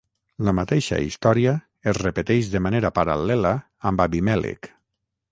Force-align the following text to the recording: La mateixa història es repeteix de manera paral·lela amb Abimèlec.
La 0.45 0.51
mateixa 0.59 0.97
història 1.07 1.51
es 1.91 1.99
repeteix 2.05 2.49
de 2.53 2.61
manera 2.67 2.91
paral·lela 2.95 3.51
amb 3.91 4.03
Abimèlec. 4.07 4.71